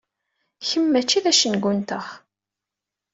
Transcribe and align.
Kemm 0.67 0.85
mačči 0.91 1.19
d 1.23 1.25
acengu-nteɣ. 1.31 2.05